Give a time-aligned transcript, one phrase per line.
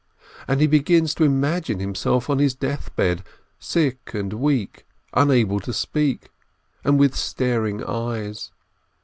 [0.47, 3.23] And he begins to imagine himself on his death bed,
[3.59, 6.31] sick and weak, unable to speak,
[6.83, 8.49] and with staring eyes.